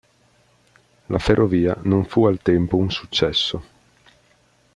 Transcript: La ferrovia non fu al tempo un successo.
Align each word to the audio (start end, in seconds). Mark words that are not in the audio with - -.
La 1.09 1.19
ferrovia 1.19 1.77
non 1.83 2.05
fu 2.05 2.25
al 2.25 2.41
tempo 2.41 2.75
un 2.75 2.89
successo. 2.89 3.63